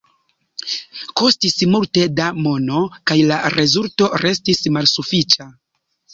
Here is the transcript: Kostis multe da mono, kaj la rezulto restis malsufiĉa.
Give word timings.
Kostis 1.21 1.57
multe 1.73 2.05
da 2.21 2.29
mono, 2.47 2.81
kaj 3.11 3.19
la 3.33 3.39
rezulto 3.59 4.09
restis 4.25 4.65
malsufiĉa. 4.81 5.51